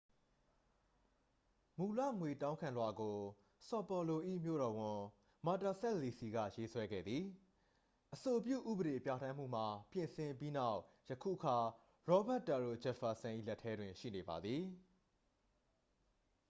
[1.77, 3.17] မူလ ငွေတောင်းခံလွှာကို
[3.67, 4.99] ဆော်ပေါ်လို၏ မြို့တော်ဝန်
[5.45, 7.23] မာတာစပ်လီစီ က ရေးဆွဲခဲ့သည်
[8.13, 10.79] အဆိုပြု ဥပဒေပြဋ္ဌာန်းမှုမှာ ပြင်ဆင်ပြီးနောက်
[11.09, 11.57] ယခုအခါ
[12.07, 14.63] ရောဘတ်တရိုဂျက်ဖာစန်၏ လက်ထဲတွင် ရှိနေပါသည်